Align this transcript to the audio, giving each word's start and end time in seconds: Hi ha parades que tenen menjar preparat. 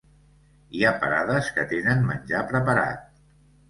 Hi 0.77 0.81
ha 0.87 0.93
parades 1.03 1.53
que 1.59 1.69
tenen 1.77 2.05
menjar 2.11 2.45
preparat. 2.53 3.11